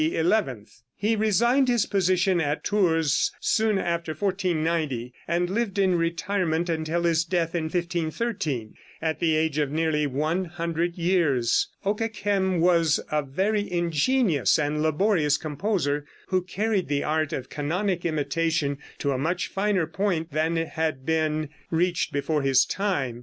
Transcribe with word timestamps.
He 0.95 1.15
resigned 1.15 1.67
his 1.67 1.85
position 1.85 2.41
at 2.41 2.63
Tours 2.63 3.31
soon 3.39 3.77
after 3.77 4.13
1490, 4.15 5.13
and 5.27 5.47
lived 5.47 5.77
in 5.77 5.93
retirement 5.93 6.69
until 6.69 7.03
his 7.03 7.23
death 7.23 7.53
in 7.53 7.65
1513, 7.65 8.73
at 8.99 9.19
the 9.19 9.35
age 9.35 9.59
of 9.59 9.69
nearly 9.69 10.07
100 10.07 10.97
years. 10.97 11.67
Okeghem 11.85 12.59
was 12.61 12.99
a 13.11 13.21
very 13.21 13.71
ingenious 13.71 14.57
and 14.57 14.81
laborious 14.81 15.37
composer, 15.37 16.07
who 16.29 16.41
carried 16.41 16.87
the 16.87 17.03
art 17.03 17.31
of 17.31 17.51
canonic 17.51 18.03
imitation 18.03 18.79
to 18.97 19.11
a 19.11 19.19
much 19.19 19.49
finer 19.49 19.85
point 19.85 20.31
than 20.31 20.55
had 20.55 21.05
been 21.05 21.47
reached 21.69 22.11
before 22.11 22.41
his 22.41 22.65
time. 22.65 23.19